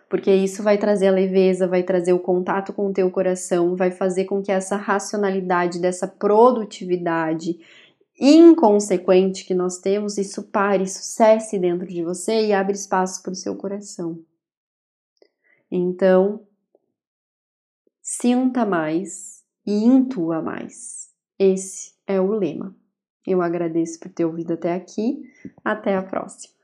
porque 0.09 0.33
isso 0.33 0.61
vai 0.61 0.77
trazer 0.77 1.07
a 1.07 1.11
leveza, 1.11 1.67
vai 1.67 1.83
trazer 1.83 2.13
o 2.13 2.19
contato 2.19 2.71
com 2.73 2.87
o 2.87 2.93
teu 2.93 3.09
coração, 3.09 3.75
vai 3.75 3.91
fazer 3.91 4.25
com 4.25 4.41
que 4.41 4.51
essa 4.51 4.75
racionalidade, 4.75 5.79
dessa 5.79 6.07
produtividade 6.07 7.59
inconsequente 8.19 9.45
que 9.45 9.53
nós 9.53 9.79
temos, 9.79 10.17
isso 10.17 10.43
pare, 10.43 10.83
isso 10.83 11.01
cesse 11.01 11.59
dentro 11.59 11.87
de 11.87 12.03
você 12.03 12.47
e 12.47 12.53
abre 12.53 12.75
espaço 12.75 13.21
para 13.21 13.33
o 13.33 13.35
seu 13.35 13.55
coração. 13.55 14.19
Então, 15.69 16.47
sinta 18.01 18.65
mais 18.65 19.43
e 19.65 19.83
intua 19.83 20.41
mais. 20.41 21.09
Esse 21.37 21.93
é 22.07 22.21
o 22.21 22.31
lema. 22.31 22.75
Eu 23.27 23.41
agradeço 23.41 23.99
por 23.99 24.09
ter 24.11 24.23
ouvido 24.23 24.53
até 24.53 24.73
aqui. 24.73 25.23
Até 25.63 25.95
a 25.95 26.03
próxima. 26.03 26.54